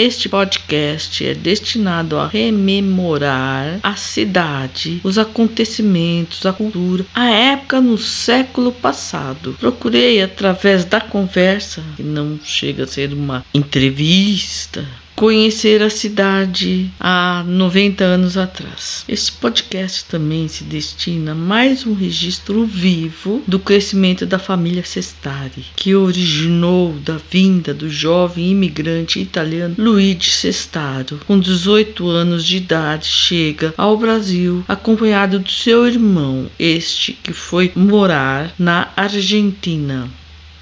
[0.00, 7.98] Este podcast é destinado a rememorar a cidade, os acontecimentos, a cultura, a época no
[7.98, 9.56] século passado.
[9.58, 14.86] Procurei, através da conversa, que não chega a ser uma entrevista,
[15.18, 19.04] conhecer a cidade há 90 anos atrás.
[19.08, 25.66] Este podcast também se destina a mais um registro vivo do crescimento da família Sestari,
[25.74, 31.18] que originou da vinda do jovem imigrante italiano Luigi Sestaro.
[31.26, 37.72] Com 18 anos de idade, chega ao Brasil acompanhado do seu irmão, este que foi
[37.74, 40.08] morar na Argentina.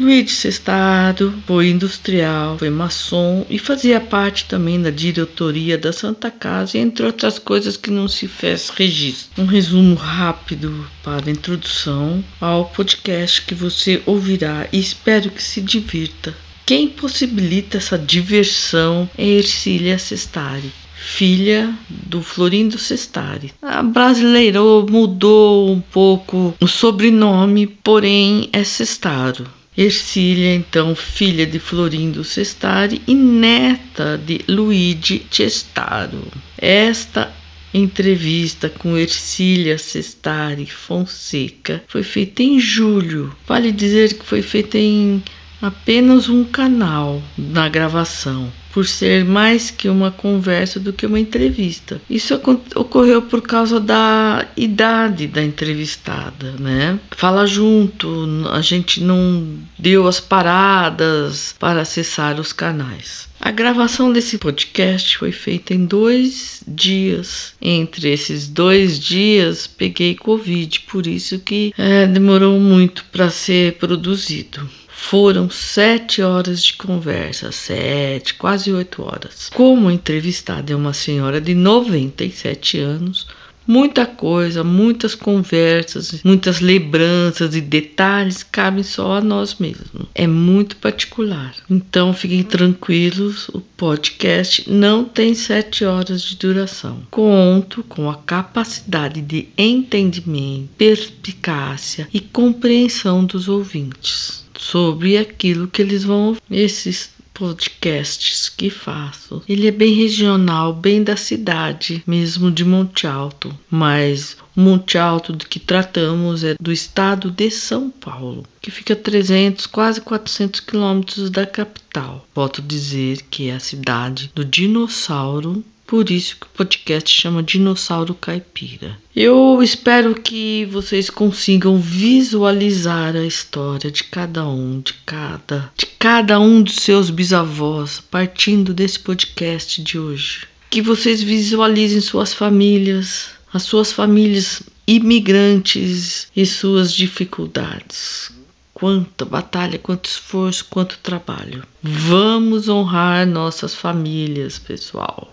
[0.00, 6.78] Luiz Sestado foi industrial, foi maçom e fazia parte também da diretoria da Santa Casa,
[6.78, 9.42] entre outras coisas que não se fez registro.
[9.42, 15.60] Um resumo rápido para a introdução ao podcast que você ouvirá e espero que se
[15.60, 16.34] divirta.
[16.64, 23.52] Quem possibilita essa diversão é Ercília Sestari filha do Florindo Sestari.
[23.62, 29.59] A brasileira mudou um pouco o sobrenome, porém é Sestaro.
[29.82, 36.22] Ercília, então filha de Florindo Cestari e neta de Luigi Cestaro.
[36.58, 37.34] Esta
[37.72, 43.34] entrevista com Ercília Cestari Fonseca foi feita em julho.
[43.46, 45.22] Vale dizer que foi feita em
[45.62, 52.00] apenas um canal na gravação por ser mais que uma conversa do que uma entrevista.
[52.08, 52.34] Isso
[52.74, 56.98] ocorreu por causa da idade da entrevistada, né?
[57.10, 58.08] Fala junto,
[58.50, 59.46] a gente não
[59.78, 63.29] deu as paradas para acessar os canais.
[63.42, 67.54] A gravação desse podcast foi feita em dois dias.
[67.60, 74.68] Entre esses dois dias, peguei Covid, por isso que é, demorou muito para ser produzido.
[74.88, 79.48] Foram sete horas de conversa, sete, quase oito horas.
[79.54, 83.26] Como entrevistada é uma senhora de 97 anos,
[83.66, 90.06] muita coisa, muitas conversas, muitas lembranças e detalhes cabem só a nós mesmos.
[90.14, 91.54] É muito particular.
[91.68, 97.02] Então fiquem tranquilos, o podcast não tem sete horas de duração.
[97.10, 106.04] Conto com a capacidade de entendimento, perspicácia e compreensão dos ouvintes sobre aquilo que eles
[106.04, 106.40] vão ouvir.
[106.50, 107.10] Esses
[107.40, 109.42] podcasts que faço.
[109.48, 115.32] Ele é bem regional, bem da cidade mesmo de Monte Alto, mas o Monte Alto
[115.32, 120.60] do que tratamos é do estado de São Paulo, que fica a 300, quase 400
[120.60, 122.26] quilômetros da capital.
[122.36, 128.14] A dizer que é a cidade do dinossauro por isso que o podcast chama Dinossauro
[128.14, 128.96] Caipira.
[129.14, 136.38] Eu espero que vocês consigam visualizar a história de cada um, de cada, de cada
[136.38, 140.46] um dos seus bisavós, partindo desse podcast de hoje.
[140.70, 148.30] Que vocês visualizem suas famílias, as suas famílias imigrantes e suas dificuldades.
[148.72, 151.64] Quanta batalha, quanto esforço, quanto trabalho.
[151.82, 155.32] Vamos honrar nossas famílias, pessoal.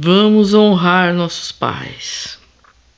[0.00, 2.38] Vamos honrar nossos pais.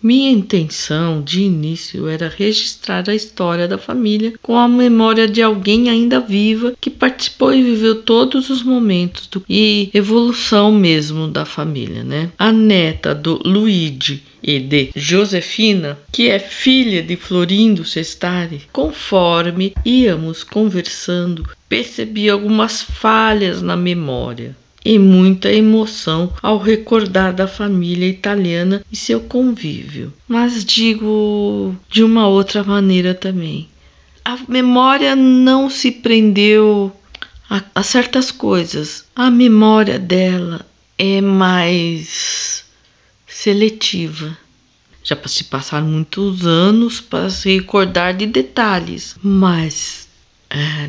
[0.00, 5.90] Minha intenção de início era registrar a história da família com a memória de alguém
[5.90, 12.04] ainda viva que participou e viveu todos os momentos do, e evolução mesmo da família,
[12.04, 12.30] né?
[12.38, 20.44] A neta do Luigi e de Josefina, que é filha de Florindo Sestari, conforme íamos
[20.44, 28.96] conversando, percebi algumas falhas na memória e muita emoção ao recordar da família italiana e
[28.96, 30.12] seu convívio.
[30.28, 33.68] Mas digo de uma outra maneira também.
[34.24, 36.92] A memória não se prendeu
[37.48, 39.04] a, a certas coisas.
[39.16, 40.66] A memória dela
[40.98, 42.64] é mais
[43.26, 44.36] seletiva.
[45.02, 50.08] Já se passaram muitos anos para se recordar de detalhes, mas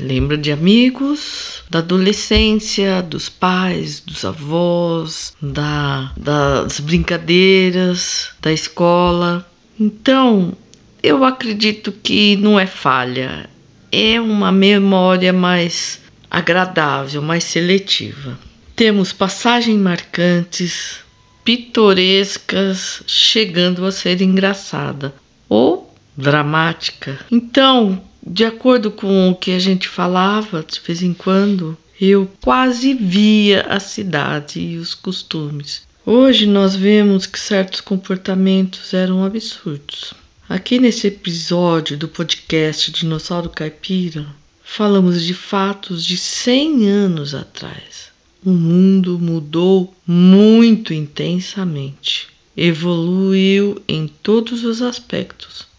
[0.00, 9.46] lembra de amigos, da adolescência, dos pais, dos avós, da, das brincadeiras, da escola.
[9.78, 10.56] Então,
[11.02, 13.48] eu acredito que não é falha,
[13.90, 16.00] é uma memória mais
[16.30, 18.38] agradável, mais seletiva.
[18.74, 20.98] Temos passagens marcantes,
[21.44, 25.14] pitorescas, chegando a ser engraçada
[25.48, 27.18] ou dramática.
[27.30, 32.94] Então, de acordo com o que a gente falava de vez em quando, eu quase
[32.94, 35.82] via a cidade e os costumes.
[36.06, 40.14] Hoje nós vemos que certos comportamentos eram absurdos.
[40.48, 44.26] Aqui nesse episódio do podcast Dinossauro Caipira,
[44.62, 48.10] falamos de fatos de 100 anos atrás,
[48.42, 52.28] o mundo mudou muito intensamente.
[52.56, 55.66] Evoluiu em todos os aspectos